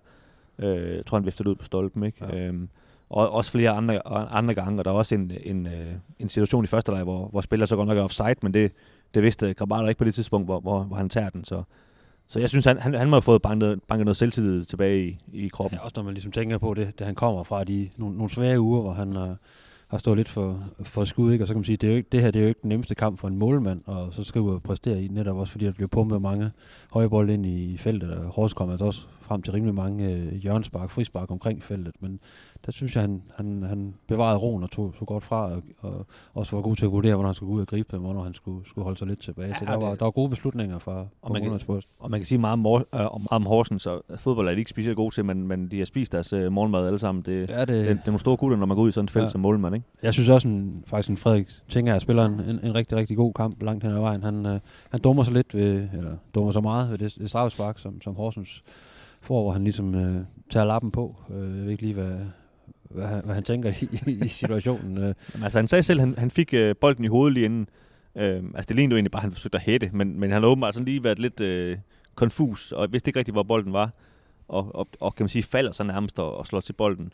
Øh, 0.58 0.96
jeg 0.96 1.06
tror, 1.06 1.18
han 1.18 1.24
viftede 1.24 1.50
ud 1.50 1.54
på 1.54 1.64
stolpen, 1.64 2.02
ikke? 2.02 2.24
Ja. 2.24 2.38
Øhm, 2.38 2.68
og 3.10 3.30
også 3.30 3.50
flere 3.50 3.70
andre, 3.70 4.06
andre 4.08 4.54
gange, 4.54 4.80
og 4.80 4.84
der 4.84 4.90
er 4.90 4.94
også 4.94 5.14
en, 5.14 5.32
en, 5.44 5.66
øh, 5.66 5.92
en 6.18 6.28
situation 6.28 6.64
i 6.64 6.66
første 6.66 6.92
leg, 6.92 7.02
hvor, 7.02 7.28
hvor 7.28 7.40
spiller 7.40 7.66
så 7.66 7.76
godt 7.76 7.88
nok 7.88 7.98
er 7.98 8.02
offside, 8.02 8.34
men 8.42 8.54
det, 8.54 8.72
det 9.14 9.22
vidste 9.22 9.54
Grabata 9.54 9.88
ikke 9.88 9.98
på 9.98 10.04
det 10.04 10.14
tidspunkt, 10.14 10.46
hvor, 10.46 10.60
hvor, 10.60 10.82
hvor 10.82 10.96
han 10.96 11.08
tager 11.08 11.30
den. 11.30 11.44
Så, 11.44 11.62
så 12.26 12.40
jeg 12.40 12.48
synes, 12.48 12.64
han, 12.64 12.78
han, 12.78 12.94
han 12.94 13.08
må 13.08 13.16
have 13.16 13.22
fået 13.22 13.42
banket, 13.42 13.80
banket 13.88 14.04
noget 14.04 14.16
selvtillid 14.16 14.64
tilbage 14.64 15.06
i, 15.06 15.18
i 15.32 15.48
kroppen. 15.48 15.78
Ja, 15.78 15.84
også 15.84 15.94
når 15.96 16.04
man 16.04 16.14
ligesom 16.14 16.32
tænker 16.32 16.58
på 16.58 16.74
det, 16.74 16.98
det 16.98 17.06
han 17.06 17.14
kommer 17.14 17.42
fra, 17.42 17.64
de 17.64 17.90
nogle, 17.96 18.16
nogle 18.16 18.30
svære 18.30 18.60
uger, 18.60 18.80
hvor 18.80 18.92
han 18.92 19.16
øh, 19.16 19.36
har 19.88 19.98
stået 19.98 20.16
lidt 20.16 20.28
for, 20.28 20.64
for 20.82 21.04
skud, 21.04 21.32
ikke? 21.32 21.44
og 21.44 21.48
så 21.48 21.54
kan 21.54 21.58
man 21.58 21.64
sige, 21.64 21.76
det, 21.76 21.86
er 21.86 21.90
jo 21.90 21.96
ikke, 21.96 22.08
det 22.12 22.22
her 22.22 22.30
det 22.30 22.38
er 22.38 22.42
jo 22.42 22.48
ikke 22.48 22.60
den 22.62 22.68
nemmeste 22.68 22.94
kamp 22.94 23.18
for 23.18 23.28
en 23.28 23.36
målmand, 23.36 23.80
og 23.86 24.14
så 24.14 24.24
skal 24.24 24.40
du 24.40 24.58
præstere 24.58 25.02
i 25.02 25.08
netop 25.08 25.36
også, 25.36 25.52
fordi 25.52 25.64
der 25.64 25.72
bliver 25.72 25.88
pumpet 25.88 26.22
mange 26.22 26.50
høje 26.92 27.08
bolde 27.08 27.34
ind 27.34 27.46
i 27.46 27.76
feltet, 27.76 28.10
og 28.10 28.24
Horsens 28.24 28.54
kommer 28.54 28.72
altså 28.72 28.84
også 28.84 29.00
frem 29.28 29.42
til 29.42 29.52
rimelig 29.52 29.74
mange 29.74 30.10
øh, 30.12 30.32
hjørnspark, 30.34 30.90
frispark 30.90 31.30
omkring 31.30 31.62
feltet, 31.62 31.94
men 32.00 32.20
der 32.66 32.72
synes 32.72 32.94
jeg, 32.94 33.02
han, 33.02 33.20
han, 33.36 33.62
han 33.62 33.94
bevarede 34.08 34.38
roen 34.38 34.62
og 34.62 34.70
tog, 34.70 34.94
tog 34.98 35.06
godt 35.08 35.24
fra, 35.24 35.50
og, 35.52 35.62
og 35.78 36.06
også 36.34 36.56
var 36.56 36.62
god 36.62 36.76
til 36.76 36.84
at 36.84 36.92
vurdere, 36.92 37.14
hvornår 37.14 37.28
han 37.28 37.34
skulle 37.34 37.50
gå 37.50 37.56
ud 37.56 37.60
og 37.60 37.66
gribe 37.66 37.88
dem, 37.96 38.00
hvornår 38.00 38.22
han 38.22 38.34
skulle, 38.34 38.68
skulle 38.68 38.82
holde 38.84 38.98
sig 38.98 39.06
lidt 39.08 39.20
tilbage. 39.20 39.54
så 39.54 39.64
Ja, 39.64 39.70
der 39.70 39.76
var, 39.76 39.90
det- 39.90 39.98
der 39.98 40.04
var 40.06 40.10
gode 40.10 40.28
beslutninger 40.30 40.78
fra, 40.78 41.06
fra 41.24 41.32
man 41.32 41.42
kan-. 41.42 41.82
Og 41.98 42.10
man 42.10 42.20
kan 42.20 42.26
sige 42.26 42.38
meget 42.38 42.52
om, 42.52 42.58
mor, 42.58 42.78
øh, 42.94 43.14
om, 43.14 43.26
om 43.30 43.46
Horsens, 43.46 43.86
og 43.86 44.04
fodbold 44.16 44.48
er 44.48 44.52
de 44.52 44.58
ikke 44.58 44.70
specielt 44.70 44.96
gode 44.96 45.14
til, 45.14 45.24
men, 45.24 45.46
men 45.48 45.70
de 45.70 45.78
har 45.78 45.84
spist 45.84 46.12
deres 46.12 46.32
øh, 46.32 46.52
morgenmad 46.52 46.86
alle 46.86 46.98
sammen. 46.98 47.24
Det, 47.24 47.50
Ja, 47.50 47.60
det, 47.60 47.68
det, 47.68 47.76
det 47.86 47.90
er 47.90 48.06
nogle 48.06 48.18
store 48.18 48.36
gutter, 48.36 48.56
når 48.56 48.66
man 48.66 48.76
går 48.76 48.82
ud 48.82 48.88
i 48.88 48.92
sådan 48.92 49.04
et 49.04 49.10
felt 49.10 49.22
Ja. 49.24 49.28
som 49.28 49.40
målmand, 49.40 49.74
ikke? 49.74 49.86
Jeg 50.02 50.12
synes 50.12 50.28
også, 50.28 50.48
en, 50.48 50.84
faktisk 50.86 51.10
en 51.10 51.16
Frederik 51.16 51.48
Tinger 51.68 51.98
spiller 51.98 52.24
en, 52.26 52.32
en, 52.40 52.60
en 52.62 52.74
rigtig, 52.74 52.98
rigtig 52.98 53.16
god 53.16 53.32
kamp 53.32 53.62
langt 53.62 53.84
hen 53.84 53.92
ad 53.92 54.00
vejen. 54.00 54.22
Han, 54.22 54.46
øh, 54.46 54.60
han 54.90 55.00
dummer 55.00 55.22
sig 55.22 55.34
lidt, 55.34 55.54
ved, 55.54 55.88
eller 55.92 56.16
dummer 56.34 56.52
sig 56.52 56.62
meget 56.62 56.90
ved 56.90 56.98
det, 56.98 57.14
det 57.18 57.28
straffespark, 57.28 57.78
som, 57.78 58.00
som 58.00 58.14
Horsens 58.14 58.62
får, 59.20 59.42
hvor 59.42 59.52
han 59.52 59.64
ligesom 59.64 59.94
øh, 59.94 60.24
tager 60.50 60.66
lappen 60.66 60.90
på. 60.90 61.16
Øh, 61.30 61.56
jeg 61.56 61.64
ved 61.64 61.70
ikke 61.70 61.82
lige, 61.82 61.94
hvad, 61.94 62.16
hvad, 62.90 63.06
han, 63.06 63.24
hvad 63.24 63.34
han 63.34 63.44
tænker 63.44 63.72
i, 64.06 64.24
i 64.24 64.28
situationen. 64.28 64.96
Øh, 64.98 65.02
Jamen, 65.02 65.44
altså, 65.44 65.58
han 65.58 65.68
sagde 65.68 65.82
selv, 65.82 66.00
at 66.00 66.06
han, 66.06 66.14
han 66.18 66.30
fik 66.30 66.54
øh, 66.54 66.74
bolden 66.80 67.04
i 67.04 67.08
hovedet 67.08 67.34
lige 67.34 67.44
inden. 67.44 67.68
Øh, 68.16 68.42
altså, 68.54 68.68
det 68.68 68.76
lignede 68.76 68.92
jo 68.92 68.96
egentlig 68.96 69.10
bare, 69.10 69.20
at 69.20 69.22
han 69.22 69.32
forsøgte 69.32 69.56
at 69.56 69.62
hætte, 69.62 69.90
men, 69.92 70.20
men 70.20 70.30
han 70.30 70.42
har 70.42 70.48
åbenbart 70.50 70.74
sådan 70.74 70.84
lige 70.84 71.04
været 71.04 71.18
lidt 71.18 71.40
øh, 71.40 71.78
konfus, 72.14 72.72
og 72.72 72.92
vidste 72.92 73.08
ikke 73.08 73.18
rigtigt, 73.18 73.34
hvor 73.34 73.42
bolden 73.42 73.72
var. 73.72 73.92
Og, 74.48 74.74
og, 74.74 74.88
og 75.00 75.14
kan 75.14 75.24
man 75.24 75.28
sige, 75.28 75.42
falder 75.42 75.72
så 75.72 75.84
nærmest 75.84 76.18
og, 76.18 76.36
og 76.36 76.46
slår 76.46 76.60
til 76.60 76.72
bolden. 76.72 77.12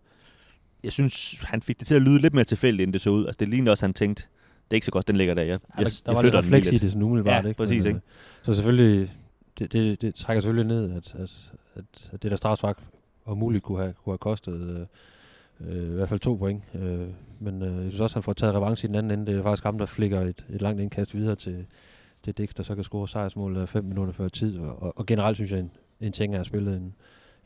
Jeg 0.85 0.93
synes, 0.93 1.41
han 1.41 1.63
fik 1.63 1.79
det 1.79 1.87
til 1.87 1.95
at 1.95 2.03
lyde 2.03 2.19
lidt 2.19 2.35
mere 2.35 2.45
tilfældigt, 2.45 2.87
end 2.87 2.93
det 2.93 3.01
så 3.01 3.11
ud. 3.11 3.27
Altså, 3.27 3.37
det 3.41 3.49
lignede 3.49 3.71
også, 3.73 3.85
at 3.85 3.89
han 3.89 3.95
tænkte, 3.95 4.23
det 4.65 4.71
er 4.71 4.75
ikke 4.75 4.85
så 4.85 4.91
godt, 4.91 5.09
den 5.09 5.17
ligger 5.17 5.35
der. 5.35 5.43
Jeg, 5.43 5.49
jeg, 5.51 5.85
der, 5.85 5.91
der 5.91 5.91
jeg 6.07 6.15
var 6.15 6.23
lidt 6.23 6.35
refleks 6.35 6.73
i 6.73 6.79
det 6.79 6.91
sådan 6.91 7.03
umiddelbart. 7.03 7.45
Ja, 7.45 7.49
ikke? 7.49 7.57
præcis, 7.59 7.85
Men, 7.85 7.91
ikke? 7.91 7.97
øh, 7.97 8.01
Så 8.43 8.55
selvfølgelig, 8.55 9.13
det, 9.59 9.73
det, 9.73 10.03
det 10.03 10.15
trækker 10.15 10.41
selvfølgelig 10.41 10.77
ned, 10.77 10.97
at, 10.97 11.15
at, 11.19 11.53
at, 11.75 12.11
at 12.13 12.23
det 12.23 12.31
der 12.31 12.37
strafspark 12.37 12.79
om 13.25 13.39
muligt 13.39 13.65
kunne 13.65 13.79
have, 13.79 13.93
kunne 13.93 14.13
have 14.13 14.19
kostet 14.19 14.55
øh, 14.55 14.87
øh, 15.61 15.91
i 15.91 15.95
hvert 15.95 16.09
fald 16.09 16.21
to 16.21 16.35
point. 16.35 16.63
Øh, 16.75 17.09
men 17.41 17.63
øh, 17.63 17.85
jeg 17.85 17.91
synes 17.91 18.01
også, 18.01 18.13
at 18.13 18.15
han 18.15 18.23
får 18.23 18.33
taget 18.33 18.55
revanche 18.55 18.87
i 18.87 18.89
den 18.89 18.95
anden 18.95 19.19
ende. 19.19 19.33
Det 19.33 19.39
er 19.39 19.43
faktisk 19.43 19.65
ham, 19.65 19.79
der 19.79 19.87
flikker 19.87 20.21
et, 20.21 20.47
et 20.51 20.63
langt 20.63 20.81
indkast 20.81 21.15
videre 21.15 21.37
til, 21.37 21.67
til 22.23 22.39
Dix, 22.39 22.55
der 22.55 22.63
så 22.63 22.75
kan 22.75 22.85
score 22.85 23.09
sejrsmål 23.09 23.57
øh, 23.57 23.67
5 23.67 23.85
minutter 23.85 24.13
før 24.13 24.29
tid. 24.29 24.59
Og, 24.59 24.83
og, 24.83 24.99
og 24.99 25.07
generelt 25.07 25.37
synes 25.37 25.53
jeg, 25.53 25.61
en, 25.61 25.71
en 26.01 26.13
ting 26.13 26.35
er 26.35 26.41
at 26.41 26.47
spille 26.47 26.77
en, 26.77 26.95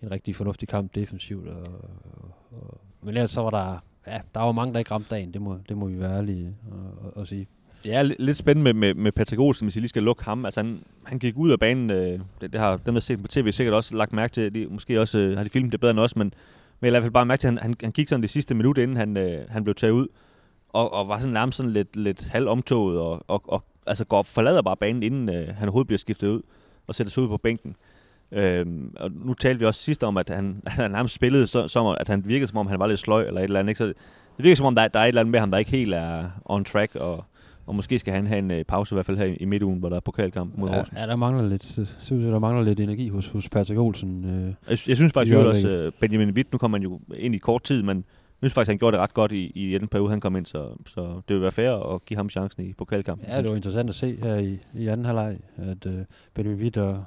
en 0.03 0.11
rigtig 0.11 0.37
fornuftig 0.37 0.69
kamp 0.69 0.95
defensivt. 0.95 1.49
Og, 1.49 1.63
og, 1.63 2.31
og, 2.51 2.81
men 3.03 3.09
ellers 3.09 3.31
så 3.31 3.41
var 3.41 3.51
der, 3.51 3.79
ja, 4.07 4.21
der 4.35 4.41
var 4.41 4.53
mange, 4.53 4.73
der 4.73 4.79
ikke 4.79 4.91
ramte 4.91 5.11
dagen. 5.11 5.33
Det 5.35 5.43
må, 5.43 5.59
det 5.69 5.77
må 5.77 5.87
vi 5.87 5.99
være 5.99 6.17
ærlige 6.17 6.57
og, 6.71 7.05
og, 7.05 7.17
og 7.17 7.27
sige. 7.27 7.47
Ja, 7.85 8.03
lidt 8.03 8.37
spændende 8.37 8.73
med, 8.73 8.95
med, 8.95 9.03
med 9.03 9.13
Patrick 9.13 9.41
Olsen, 9.41 9.65
hvis 9.65 9.77
I 9.77 9.79
lige 9.79 9.89
skal 9.89 10.03
lukke 10.03 10.25
ham. 10.25 10.45
Altså, 10.45 10.61
han, 10.63 10.83
han 11.05 11.19
gik 11.19 11.37
ud 11.37 11.51
af 11.51 11.59
banen, 11.59 11.91
øh, 11.91 12.21
det, 12.41 12.53
det 12.53 12.61
har 12.61 12.71
dem, 12.71 12.85
der 12.85 12.93
har 12.93 13.01
set 13.01 13.23
på 13.23 13.29
tv, 13.29 13.53
sikkert 13.53 13.75
også 13.75 13.97
lagt 13.97 14.13
mærke 14.13 14.33
til. 14.33 14.55
De, 14.55 14.67
måske 14.71 15.01
også 15.01 15.19
øh, 15.19 15.37
har 15.37 15.45
de 15.45 15.51
filmet 15.51 15.73
det 15.73 15.81
bedre 15.81 15.91
end 15.91 16.01
os, 16.01 16.17
men, 16.17 16.33
men 16.81 16.87
jeg 16.87 16.89
i 16.89 16.91
hvert 16.91 17.03
fald 17.03 17.13
bare 17.13 17.27
mærke 17.27 17.41
til, 17.41 17.49
at 17.49 17.53
han, 17.53 17.63
han, 17.63 17.75
han 17.83 17.93
gik 17.93 18.09
sådan 18.09 18.23
det 18.23 18.31
sidste 18.31 18.55
minut, 18.55 18.79
inden 18.79 18.97
han, 18.97 19.17
øh, 19.17 19.41
han 19.49 19.65
blev 19.65 19.75
taget 19.75 19.93
ud, 19.93 20.07
og, 20.69 20.93
og 20.93 21.09
var 21.09 21.19
sådan 21.19 21.33
nærmest 21.33 21.57
sådan 21.57 21.73
lidt, 21.73 21.97
lidt 21.97 22.27
halv 22.27 22.49
omtoget, 22.49 22.99
og, 22.99 23.25
og, 23.29 23.43
og 23.49 23.65
altså 23.87 24.05
går, 24.05 24.23
forlader 24.23 24.63
bare 24.63 24.77
banen, 24.77 25.03
inden 25.03 25.29
øh, 25.29 25.49
han 25.49 25.69
overhovedet 25.69 25.87
bliver 25.87 25.99
skiftet 25.99 26.29
ud, 26.29 26.43
og 26.87 26.95
sætter 26.95 27.11
sig 27.11 27.23
ud 27.23 27.29
på 27.29 27.37
bænken. 27.37 27.77
Øhm, 28.33 28.95
og 29.01 29.11
nu 29.13 29.35
talte 29.35 29.59
vi 29.59 29.67
også 29.67 29.83
sidst 29.83 30.05
om, 30.05 30.17
at 30.17 30.29
han, 30.29 30.63
han 30.67 30.91
nærmest 30.91 31.15
spillede, 31.15 31.47
så, 31.47 31.69
som, 31.69 31.97
at 32.01 32.09
han 32.09 32.23
virkede 32.27 32.49
som 32.49 32.57
om, 32.57 32.67
han 32.67 32.79
var 32.79 32.87
lidt 32.87 33.01
sløj, 33.01 33.27
eller 33.27 33.41
et 33.41 33.45
eller 33.45 33.61
andet. 33.61 33.71
Ikke? 33.71 33.79
Så 33.79 33.87
det 34.37 34.45
virker 34.45 34.57
som 34.57 34.67
om, 34.67 34.75
der, 34.75 34.89
der 34.89 35.01
er 35.01 35.05
et 35.05 35.09
eller 35.09 35.21
andet 35.21 35.33
med 35.33 35.41
ham, 35.41 35.51
der 35.51 35.59
ikke 35.59 35.71
helt 35.71 35.95
er 35.95 36.31
on 36.45 36.65
track, 36.65 36.95
og, 36.95 37.25
og 37.69 37.75
måske 37.75 37.99
skal 37.99 38.13
han 38.15 38.27
have 38.27 38.39
en 38.39 38.51
øh, 38.51 38.65
pause 38.65 38.95
i 38.95 38.97
hvert 38.97 39.07
fald 39.07 39.17
her 39.17 39.25
i, 39.25 39.35
i 39.37 39.45
midtugen, 39.45 39.79
hvor 39.79 39.89
der 39.89 39.97
er 39.97 40.01
pokalkamp 40.01 40.59
mod 40.59 40.69
Ja, 40.71 40.77
Horsens. 40.77 41.01
ja, 41.01 41.07
der 41.07 41.17
mangler 41.17 41.49
lidt, 41.49 41.65
synes 41.65 42.25
jeg, 42.25 42.33
der 42.33 42.39
mangler 42.39 42.65
lidt 42.65 42.81
energi 42.81 43.09
hos, 43.09 43.29
hos 43.29 43.49
Patrick 43.49 43.79
Olsen. 43.81 44.25
Øh, 44.25 44.47
Jeg, 44.47 44.55
jeg 44.89 44.97
synes 44.97 45.13
faktisk 45.13 45.35
jo 45.35 45.49
også, 45.49 45.87
uh, 45.87 46.01
Benjamin 46.01 46.31
Witt, 46.31 46.53
nu 46.53 46.59
kommer 46.59 46.79
han 46.79 46.83
jo 46.83 47.01
ind 47.17 47.35
i 47.35 47.39
kort 47.39 47.63
tid, 47.63 47.83
men 47.83 47.97
jeg 47.97 48.05
synes 48.41 48.53
faktisk, 48.55 48.69
han 48.71 48.79
gjorde 48.79 48.97
det 48.97 49.03
ret 49.03 49.15
godt 49.15 49.33
i, 49.33 49.53
i 49.55 49.79
den 49.79 49.89
periode, 49.89 50.11
han 50.11 50.21
kom 50.21 50.37
ind, 50.37 50.47
så, 50.47 50.69
så 50.87 51.21
det 51.29 51.35
vil 51.35 51.43
være 51.43 51.53
fair 51.53 51.95
at 51.95 52.05
give 52.05 52.17
ham 52.17 52.31
chancen 52.31 52.65
i 52.65 52.73
pokalkampen. 52.73 53.29
Ja, 53.29 53.43
det 53.43 53.51
var 53.51 53.57
interessant 53.57 53.89
at 53.89 53.95
se 53.95 54.19
her 54.23 54.37
i, 54.37 54.59
i 54.75 54.87
anden 54.87 55.07
halvleg, 55.07 55.39
at 55.57 55.87
øh, 55.87 55.99
Benjamin 56.35 56.61
Witt 56.63 56.77
og, 56.77 57.05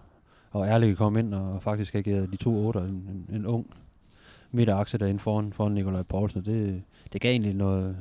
og 0.52 0.68
Erling 0.68 0.98
kom 0.98 1.18
ind 1.18 1.34
og 1.34 1.62
faktisk 1.64 1.96
agerede 1.96 2.28
de 2.32 2.36
to 2.38 2.68
otter, 2.68 2.82
en, 2.84 2.90
en, 3.30 3.36
en 3.36 3.46
ung 3.46 3.66
midterakse 4.52 4.98
derinde 4.98 5.20
foran, 5.20 5.54
foran 5.54 5.72
Nikolaj 5.72 6.04
Poulsen. 6.04 6.46
Det, 6.46 6.82
det 7.14 7.22
gav 7.22 7.32
egentlig 7.32 7.54
noget, 7.56 7.96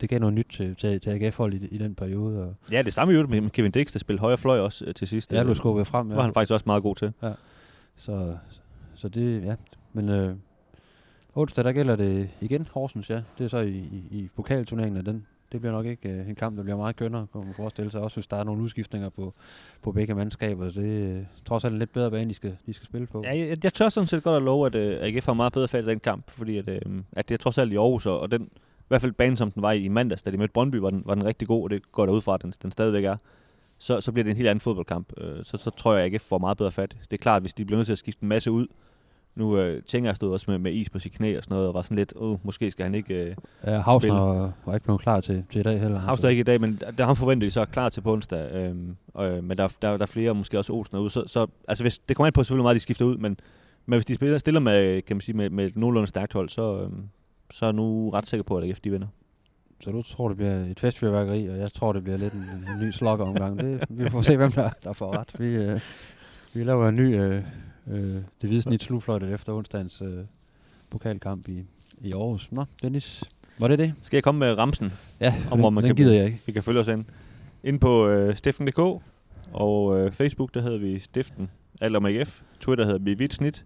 det 0.00 0.08
gav 0.08 0.18
noget 0.18 0.34
nyt 0.34 0.46
til, 0.50 0.76
til, 0.76 1.00
til 1.00 1.10
AGF-hold 1.10 1.54
i, 1.54 1.66
i 1.70 1.78
den 1.78 1.94
periode. 1.94 2.42
Og 2.42 2.54
Ja, 2.72 2.82
det 2.82 2.94
samme 2.94 3.14
jo 3.14 3.26
med 3.26 3.50
Kevin 3.50 3.70
Dix, 3.70 3.92
der 3.92 3.98
spillede 3.98 4.20
højre 4.20 4.38
fløj 4.38 4.58
også 4.58 4.84
øh, 4.84 4.94
til 4.94 5.08
sidst. 5.08 5.32
er 5.32 5.42
blevet 5.42 5.56
skubbet 5.56 5.86
frem. 5.86 6.08
Det 6.08 6.16
var 6.16 6.22
han 6.22 6.34
faktisk 6.34 6.52
også 6.52 6.64
meget 6.66 6.82
god 6.82 6.94
til. 6.96 7.12
Så, 7.96 8.36
så 8.94 9.08
det, 9.08 9.44
ja. 9.44 9.54
Men 9.92 10.08
øh, 10.08 10.36
onsdag, 11.34 11.64
der 11.64 11.72
gælder 11.72 11.96
det 11.96 12.30
igen 12.40 12.68
Horsens, 12.72 13.10
ja. 13.10 13.22
Det 13.38 13.44
er 13.44 13.48
så 13.48 13.58
i, 13.58 13.70
i, 13.70 14.04
i 14.10 14.28
pokalturneringen, 14.36 14.98
og 14.98 15.06
den, 15.06 15.26
det 15.52 15.60
bliver 15.60 15.72
nok 15.72 15.86
ikke 15.86 16.08
øh, 16.08 16.28
en 16.28 16.34
kamp, 16.34 16.56
der 16.56 16.62
bliver 16.62 16.76
meget 16.76 16.96
kønner, 16.96 17.26
kan 17.32 17.40
man 17.44 17.54
forestille 17.56 17.90
sig. 17.90 18.00
Også 18.00 18.16
hvis 18.16 18.26
der 18.26 18.36
er 18.36 18.44
nogle 18.44 18.62
udskiftninger 18.62 19.08
på, 19.08 19.34
på 19.82 19.92
begge 19.92 20.14
mandskaber. 20.14 20.70
Så 20.70 20.80
det 20.80 21.16
øh, 21.16 21.22
trods 21.44 21.64
alt 21.64 21.72
en 21.72 21.78
lidt 21.78 21.92
bedre 21.92 22.10
bane, 22.10 22.28
de 22.30 22.34
skal, 22.34 22.56
de 22.66 22.72
skal 22.72 22.86
spille 22.86 23.06
på. 23.06 23.22
Ja, 23.24 23.38
jeg, 23.38 23.64
jeg 23.64 23.74
tør 23.74 23.88
sådan 23.88 24.06
set 24.06 24.22
godt 24.22 24.36
at 24.36 24.42
love, 24.42 24.66
at 24.66 24.74
øh, 24.74 24.98
AGF 25.00 25.26
har 25.26 25.34
meget 25.34 25.52
bedre 25.52 25.68
fat 25.68 25.84
i 25.84 25.86
den 25.86 26.00
kamp, 26.00 26.30
fordi 26.30 26.58
at, 26.58 26.68
øh, 26.68 26.80
at 27.12 27.28
det 27.28 27.34
er 27.34 27.38
trods 27.38 27.58
alt 27.58 27.72
i 27.72 27.76
Aarhus, 27.76 28.06
og 28.06 28.30
den, 28.30 28.42
i 28.42 28.73
hvert 28.88 29.00
fald 29.00 29.12
banen, 29.12 29.36
som 29.36 29.50
den 29.50 29.62
var 29.62 29.72
i 29.72 29.88
mandags, 29.88 30.22
da 30.22 30.30
de 30.30 30.36
mødte 30.36 30.52
Brøndby, 30.52 30.76
var 30.76 30.90
den, 30.90 31.02
var 31.06 31.14
den 31.14 31.24
rigtig 31.24 31.48
god, 31.48 31.62
og 31.64 31.70
det 31.70 31.92
går 31.92 32.06
derud 32.06 32.20
fra, 32.20 32.34
at 32.34 32.42
den, 32.42 32.52
den 32.62 32.72
stadigvæk 32.72 33.04
er. 33.04 33.16
Så, 33.78 34.00
så 34.00 34.12
bliver 34.12 34.24
det 34.24 34.30
en 34.30 34.36
helt 34.36 34.48
anden 34.48 34.60
fodboldkamp. 34.60 35.12
Øh, 35.18 35.44
så, 35.44 35.56
så 35.56 35.70
tror 35.70 35.94
jeg, 35.94 36.04
at 36.04 36.12
AGF 36.14 36.22
får 36.22 36.38
meget 36.38 36.56
bedre 36.58 36.72
fat. 36.72 36.96
Det 37.10 37.12
er 37.12 37.22
klart, 37.22 37.42
hvis 37.42 37.54
de 37.54 37.64
bliver 37.64 37.78
nødt 37.78 37.86
til 37.86 37.92
at 37.92 37.98
skifte 37.98 38.22
en 38.22 38.28
masse 38.28 38.50
ud, 38.50 38.66
nu 39.34 39.58
øh, 39.58 39.82
tænker 39.82 40.08
jeg 40.10 40.16
stod 40.16 40.32
også 40.32 40.44
med, 40.48 40.58
med 40.58 40.72
is 40.72 40.90
på 40.90 40.98
sit 40.98 41.12
knæ 41.12 41.36
og 41.36 41.44
sådan 41.44 41.54
noget, 41.54 41.68
og 41.68 41.74
var 41.74 41.82
sådan 41.82 41.96
lidt, 41.96 42.12
åh, 42.16 42.38
måske 42.42 42.70
skal 42.70 42.84
han 42.84 42.94
ikke... 42.94 43.14
Øh, 43.14 43.36
Ja, 43.66 43.78
Hausner 43.80 43.98
spille. 44.00 44.52
var, 44.66 44.74
ikke 44.74 44.84
blevet 44.84 45.00
klar 45.00 45.20
til, 45.20 45.44
til 45.50 45.60
i 45.60 45.62
dag 45.62 45.80
heller. 45.80 45.98
Havs 45.98 46.20
der 46.20 46.28
ikke 46.28 46.40
i 46.40 46.44
dag, 46.44 46.60
men 46.60 46.80
der 46.98 47.04
ham 47.04 47.16
forventer 47.16 47.46
de 47.46 47.50
så 47.50 47.60
er 47.60 47.64
klar 47.64 47.88
til 47.88 48.00
på 48.00 48.12
onsdag. 48.12 48.52
Øhm, 48.52 48.96
øh, 49.20 49.44
men 49.44 49.56
der, 49.56 49.68
der, 49.82 49.90
der 49.90 50.02
er 50.02 50.06
flere, 50.06 50.34
måske 50.34 50.58
også 50.58 50.72
Olsen 50.72 50.98
ude. 50.98 51.10
Så, 51.10 51.24
så 51.26 51.46
altså 51.68 51.84
hvis, 51.84 51.98
det 51.98 52.16
kommer 52.16 52.26
ind 52.26 52.34
på 52.34 52.44
selvfølgelig 52.44 52.64
meget, 52.64 52.74
de 52.74 52.80
skifter 52.80 53.04
ud, 53.04 53.16
men, 53.16 53.38
men 53.86 53.96
hvis 53.96 54.06
de 54.06 54.14
spiller, 54.14 54.38
stiller 54.38 54.60
med, 54.60 55.02
kan 55.02 55.16
man 55.16 55.20
sige, 55.20 55.36
med, 55.36 55.50
med 55.50 55.66
et 55.66 55.76
nogenlunde 55.76 56.06
stærkt 56.06 56.32
hold, 56.32 56.48
så, 56.48 56.80
øhm, 56.82 57.02
så 57.50 57.64
er 57.64 57.68
jeg 57.68 57.74
nu 57.74 58.10
ret 58.10 58.28
sikker 58.28 58.42
på, 58.44 58.56
at 58.56 58.64
AGF 58.64 58.80
de 58.80 58.90
vinder. 58.90 59.06
Så 59.80 59.90
du 59.90 60.02
tror, 60.02 60.28
det 60.28 60.36
bliver 60.36 60.64
et 60.64 60.80
festfyrværkeri, 60.80 61.46
og 61.46 61.58
jeg 61.58 61.72
tror, 61.72 61.92
det 61.92 62.04
bliver 62.04 62.16
lidt 62.16 62.32
en, 62.32 62.40
en 62.40 62.80
ny 62.80 62.90
slokkeromgang. 62.90 63.58
Det, 63.58 63.84
vi 63.88 64.10
får 64.10 64.22
se, 64.22 64.36
hvem 64.36 64.52
der, 64.52 64.70
der 64.84 64.92
får 64.92 65.16
ret. 65.16 65.32
Vi, 65.38 65.54
øh, 65.54 65.80
vi 66.52 66.64
laver 66.64 66.88
en 66.88 66.94
ny 66.94 67.20
øh, 67.20 67.42
øh, 67.86 68.14
det 68.14 68.24
hvide 68.40 68.62
snit 68.62 68.82
slutfløjtet 68.82 69.32
efter 69.32 69.52
onsdagens 69.52 70.02
øh, 70.02 70.24
pokalkamp 70.90 71.48
i, 71.48 71.64
i 72.00 72.12
Aarhus. 72.12 72.52
Nå, 72.52 72.64
Dennis, 72.82 73.24
var 73.58 73.68
det 73.68 73.78
det? 73.78 73.94
Skal 74.02 74.16
jeg 74.16 74.24
komme 74.24 74.38
med 74.38 74.58
ramsen? 74.58 74.92
Ja, 75.20 75.34
om, 75.50 75.58
den, 75.58 75.74
man 75.74 75.84
den 75.84 75.88
kan, 75.88 75.96
gider 75.96 76.14
jeg 76.14 76.24
ikke. 76.24 76.40
Vi 76.46 76.52
kan 76.52 76.62
følge 76.62 76.80
os 76.80 76.88
ind. 76.88 77.04
Ind 77.64 77.80
på 77.80 78.08
øh, 78.08 78.36
stiften.dk 78.36 78.78
og 79.52 79.98
øh, 79.98 80.12
Facebook, 80.12 80.54
der 80.54 80.62
hedder 80.62 80.78
vi 80.78 80.98
Stiften 80.98 81.50
alt 81.80 81.96
om 81.96 82.06
AGF. 82.06 82.42
Twitter 82.60 82.84
hedder 82.84 82.98
vi 82.98 83.14
Vidt 83.14 83.34
Snit. 83.34 83.64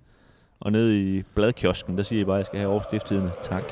Og 0.60 0.72
nede 0.72 1.00
i 1.02 1.22
bladkiosken, 1.34 1.96
der 1.96 2.02
siger 2.02 2.22
I 2.22 2.24
bare, 2.24 2.36
at 2.36 2.38
jeg 2.38 2.46
skal 2.46 2.58
have 2.58 2.72
Aarhus 2.72 2.86
Tak. 3.42 3.62